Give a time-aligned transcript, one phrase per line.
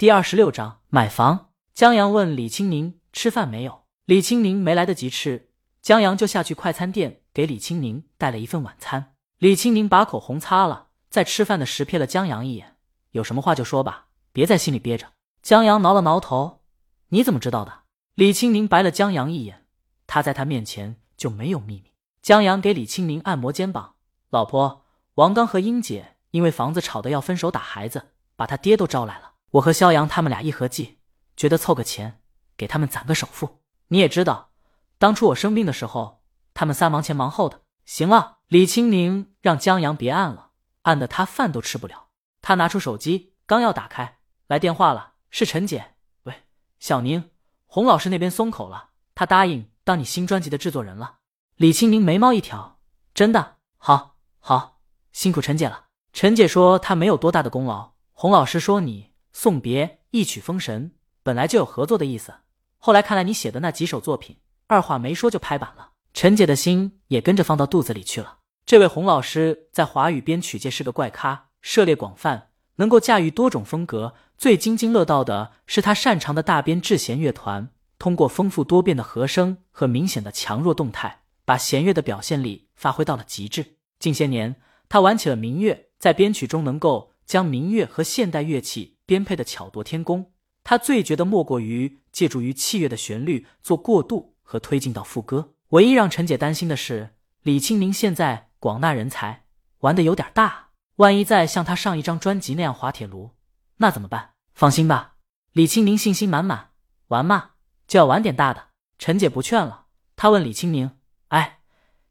[0.00, 1.50] 第二十六章买房。
[1.74, 5.50] 江阳问李青宁吃饭没有，李青宁没来得及吃，
[5.82, 9.14] 江阳就下去快餐店给李青宁带了一份晚餐。
[9.36, 12.76] 李青宁把口红擦了，在吃饭的时瞥了江阳一眼，
[13.10, 15.08] 有什么话就说吧，别在心里憋着。
[15.42, 16.62] 江阳挠了挠头，
[17.10, 17.80] 你怎么知道的？
[18.14, 19.66] 李青宁白了江阳一眼，
[20.06, 21.92] 他在他面前就没有秘密。
[22.22, 23.96] 江阳给李青宁按摩肩膀，
[24.30, 24.86] 老婆，
[25.16, 29.29] 王刚和英姐因为房子吵得要分手打孩子，把他爹都招来了。
[29.52, 31.00] 我和肖阳他们俩一合计，
[31.36, 32.20] 觉得凑个钱
[32.56, 33.62] 给他们攒个首付。
[33.88, 34.52] 你也知道，
[34.98, 36.22] 当初我生病的时候，
[36.54, 37.62] 他们仨忙前忙后的。
[37.84, 40.50] 行了，李青宁让江阳别按了，
[40.82, 42.10] 按的他饭都吃不了。
[42.40, 45.94] 他拿出手机，刚要打开，来电话了，是陈姐。
[46.22, 46.44] 喂，
[46.78, 47.30] 小宁，
[47.66, 51.16] 洪老师那边松口了，他答应当你新专辑的制作人了。
[51.56, 52.78] 李青宁眉毛一挑，
[53.12, 53.56] 真的？
[53.76, 55.86] 好，好，辛苦陈姐了。
[56.12, 59.09] 陈姐说她没有多大的功劳，洪老师说你。
[59.32, 62.34] 送别一曲封神本来就有合作的意思，
[62.78, 65.90] 后来看来你写的那几首作品，二话没说就拍板了。
[66.12, 68.38] 陈姐的心也跟着放到肚子里去了。
[68.66, 74.14] 这位洪老师在华语编曲界是个怪咖，涉猎广泛，能够驾驭多种风格。
[74.36, 83.76] 最津津乐道的是他擅长的大编制弦乐团，通过丰富多变的和声和明显的强弱动态，把弦乐的表现力发挥到了极致。
[83.98, 84.56] 近些年，
[84.88, 88.96] 他玩起了民乐，在编曲中能够将民乐和现代乐器。
[89.10, 90.30] 编配的巧夺天工，
[90.62, 95.54] 他最绝的莫过于借助于器乐的旋律做过渡和推进到副歌。
[95.70, 99.46] 唯一让陈姐担心的是，李青宁现在广纳人才，
[99.80, 103.32] 玩的有点大，万一再像他上一张专辑那样滑铁卢，
[103.78, 104.34] 那怎么办？
[104.54, 105.16] 放心吧，
[105.54, 106.70] 李青宁信心满满，
[107.08, 107.50] 玩嘛
[107.88, 108.68] 就要玩点大的。
[108.96, 110.88] 陈姐不劝了，她问李青宁
[111.30, 111.58] ：“哎，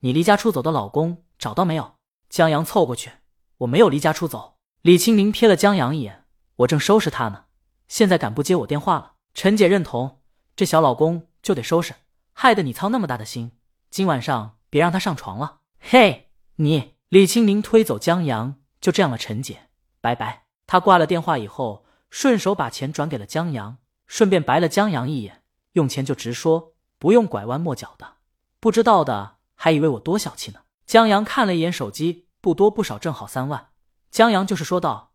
[0.00, 1.94] 你离家出走的老公找到没有？”
[2.28, 3.12] 江阳凑过去
[3.56, 6.21] ：“我没有离家出走。”李青宁瞥了江阳一眼。
[6.62, 7.44] 我正收拾他呢，
[7.88, 9.12] 现在敢不接我电话了？
[9.34, 10.20] 陈姐认同，
[10.54, 11.94] 这小老公就得收拾，
[12.32, 13.52] 害得你操那么大的心。
[13.90, 15.60] 今晚上别让他上床了。
[15.78, 16.94] 嘿，你！
[17.08, 19.18] 李青宁推走江阳，就这样了。
[19.18, 19.68] 陈姐，
[20.00, 20.44] 拜拜。
[20.66, 25.42] 他挂了电话以后，顺手把钱转给了江阳，顺便白了江阳一眼。
[25.72, 28.18] 用钱就直说，不用拐弯抹角的。
[28.60, 30.60] 不知道的还以为我多小气呢。
[30.86, 33.70] 江阳看了一眼手机，不多不少，正好三万。
[34.10, 35.10] 江阳就是说道。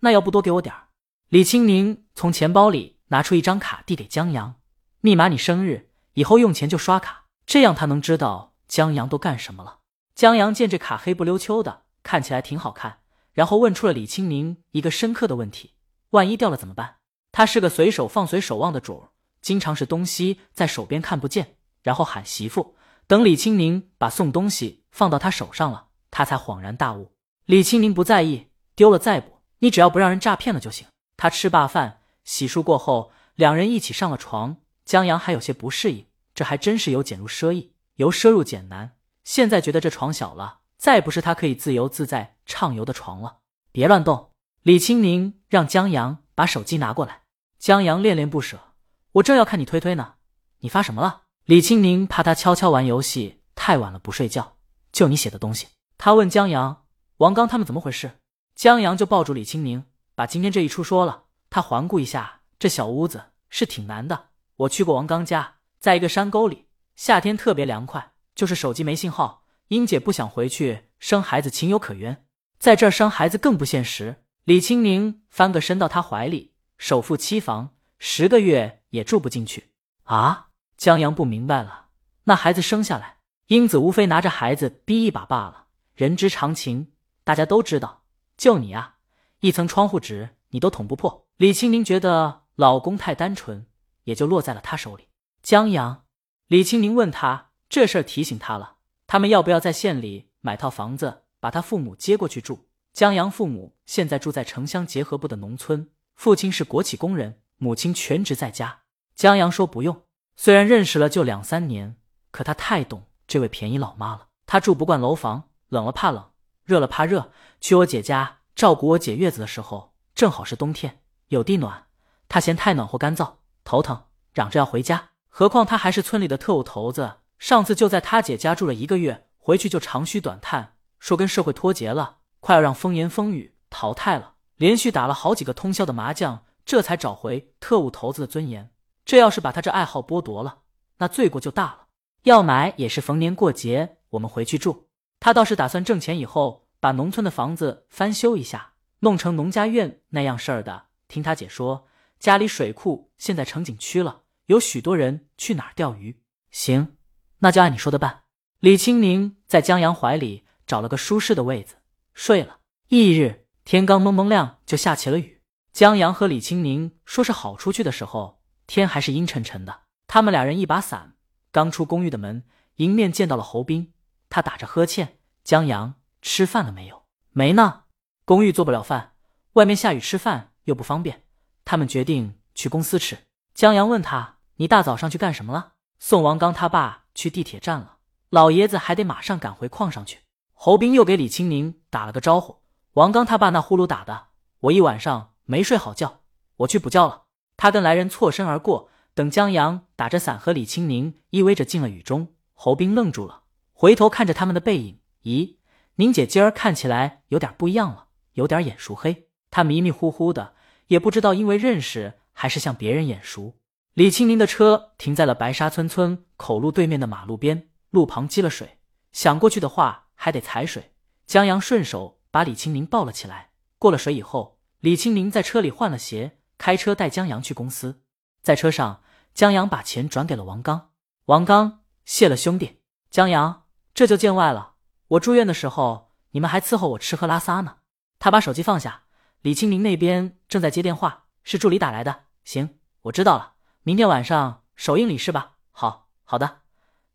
[0.00, 0.85] 那要不多给我点儿？
[1.28, 4.54] 李青宁从钱包里拿出一张卡，递给江阳，
[5.00, 9.78] 密码你生日，以后用钱就刷卡，这样他能知道江阳都干什么了。
[10.14, 12.98] 江阳见这卡黑不溜秋的，看起来挺好看，
[13.32, 15.72] 然后问出了李青宁一个深刻的问题：
[16.10, 16.98] 万一掉了怎么办？
[17.32, 19.10] 他是个随手放随手忘的主儿，
[19.42, 22.76] 经常是东西在手边看不见，然后喊媳妇。
[23.08, 27.10] 等李青宁把送东西放到他手上了，他才恍然大悟。
[27.46, 29.40] 李青宁不在意，丢了再补。
[29.58, 30.86] 你只要不让人诈骗了就行。
[31.16, 34.58] 他吃罢饭，洗漱过后，两人一起上了床。
[34.84, 38.96] 江阳还有些不适应，这还真是由俭入奢易，由奢入俭难。
[39.24, 43.38] 现在觉得这床小了，再不是他可以自由自在畅游的床了。
[43.72, 44.30] 别乱动！
[44.62, 47.22] 李青宁让江阳把手机拿过来。
[47.58, 48.74] 江阳恋恋不舍，
[49.12, 50.14] 我正要看你推推呢，
[50.60, 51.22] 你发什么了？
[51.46, 54.56] 李青宁怕他悄悄玩游戏，太晚了不睡觉。
[54.92, 55.68] 就你写的东西。
[55.98, 56.84] 他问江阳
[57.18, 58.18] ：“王刚他们怎么回事？”
[58.54, 59.84] 江阳就抱住李青宁，
[60.16, 61.26] 把今天这一出说了。
[61.48, 64.30] 他环顾一下这小屋子，是挺难的。
[64.56, 66.66] 我去过王刚家，在一个山沟里，
[66.96, 69.44] 夏天特别凉快，就是手机没信号。
[69.68, 72.26] 英姐不想回去生孩子，情有可原。
[72.58, 74.24] 在这儿生孩子更不现实。
[74.44, 79.70] 李青宁翻个身到他怀里，首付期房，十个月也住不进去
[80.04, 80.48] 啊！
[80.76, 81.86] 江阳不明白了，
[82.24, 85.66] 那孩子生下来，英子无非拿着孩子逼一把罢了。
[85.94, 86.92] 人之常情，
[87.24, 88.02] 大家都知道。
[88.36, 88.95] 就你啊，
[89.40, 91.26] 一层窗户纸你都捅不破。
[91.36, 93.66] 李青宁觉得老公太单纯，
[94.04, 95.08] 也就落在了他手里。
[95.42, 96.04] 江阳，
[96.46, 98.76] 李青宁问他这事儿，提醒他了，
[99.06, 102.66] 他们要不要在县里买套房子，把他父母接过去住？
[102.92, 108.80] 江阳父母现在住在城乡结合部的农村，父亲是国企工人，母亲全职在家。
[109.14, 110.02] 江阳说不用，
[110.36, 111.96] 虽然认识了就两三年，
[112.30, 114.28] 可他太懂这位便宜老妈了。
[114.46, 116.30] 他住不惯楼房，冷了怕冷。
[116.64, 117.30] 热了怕热，
[117.60, 121.88] 去我姐家照顾我姐月子的时候，正好是冬天，有地暖，
[122.26, 125.10] 她嫌太暖和干燥，头疼，嚷着要回家。
[125.28, 134.32] 何况他还是村里的特务头子，上次就在他姐家住了一个月，回去就长吁短叹，说跟社会脱节了，快要让风言风语淘汰了。
[134.56, 138.70] 连续打了好几个通宵的麻将，这才找回特务头子的尊严。
[139.04, 140.60] 这要是把他这爱好剥夺了，
[140.96, 141.80] 那罪过就大了。
[142.22, 144.88] 要买也是逢年过节我们回去住。
[145.20, 150.84] 他倒是打算挣钱以后把农村的房子翻修一下，弄成农家院那样事儿的。
[151.08, 151.88] 听他姐说，
[152.20, 156.22] 家里水库现在成景区了，有许多人去哪儿钓鱼。
[156.52, 156.96] 行，
[157.38, 158.22] 那就按你说的办。
[158.60, 161.74] 李青宁在江阳怀里找了个舒适的位子
[162.14, 162.60] 睡了。
[162.90, 165.42] 翌日天刚蒙蒙亮，就下起了雨。
[165.72, 169.80] 江阳和李青宁说是好出去的时候，天还是阴沉沉的。
[170.06, 171.16] 他们俩人一把伞，
[171.50, 172.44] 刚出公寓的门，
[172.76, 173.92] 迎面见到了侯斌。
[174.30, 175.94] 他打着呵欠：“江阳，
[176.26, 177.84] 吃饭了没有？”“没呢，
[178.24, 179.12] 公寓做不了饭，
[179.52, 181.22] 外面下雨，吃饭又不方便。”
[181.64, 183.16] 他们决定去公司吃。
[183.54, 187.98] 江阳问他：“你大早上去干什么了？”“送王刚他爸去地铁站了，
[188.30, 192.62] 老爷子还得马上赶回矿上去。”侯斌又给李青宁打了个招呼
[192.94, 194.26] ：“王刚他爸那呼噜打的，
[194.62, 196.22] 我一晚上没睡好觉，
[196.56, 197.26] 我去补觉了。”
[197.56, 198.90] 他跟来人错身而过。
[199.14, 205.00] 等江阳打着伞和李青宁依偎着进了雨中，侯斌愣住了，回头看着他们的背影。
[205.22, 205.55] 咦，
[205.96, 209.28] 宁姐今儿看起来有点不一样了，有点眼熟黑。
[209.50, 210.54] 她迷迷糊糊的，
[210.86, 213.56] 也不知道因为认识还是向别人眼熟。
[213.94, 218.78] 李青宁的车停在了白沙村村口路对面的马路边，路旁积了水，
[219.12, 220.92] 想过去的话还得踩水。
[221.26, 223.50] 江阳顺手把李青宁抱了起来。
[223.78, 228.02] 过了水以后，李青宁在车里换了鞋，开车带江阳去公司。
[228.42, 229.02] 在车上。
[229.34, 230.92] 江阳把钱转给了王刚，
[231.26, 232.80] 王刚谢了兄弟。
[233.10, 234.75] 江阳，这就见外了。
[235.08, 237.76] 我住院的时候，你们还伺候我吃喝拉撒呢。
[238.18, 239.04] 他把手机放下，
[239.42, 242.24] 李清明那边正在接电话，是助理打来的。
[242.44, 243.54] 行，我知道了。
[243.82, 245.52] 明天晚上首映礼是吧？
[245.70, 246.62] 好，好的。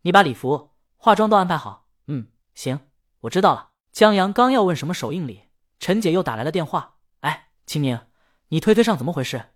[0.04, 1.88] 你把礼服、化妆都安排好。
[2.08, 2.80] 嗯，行，
[3.22, 3.72] 我知道了。
[3.92, 5.50] 江阳刚要问什么首映礼，
[5.80, 6.96] 陈姐又打来了电话。
[7.20, 8.00] 哎，清明，
[8.48, 9.50] 你推推上怎么回事？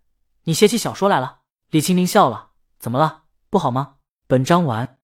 [0.43, 1.39] 你写起小说来了？
[1.69, 2.51] 李清明笑了。
[2.79, 3.23] 怎么了？
[3.49, 3.95] 不好吗？
[4.27, 4.93] 本章完。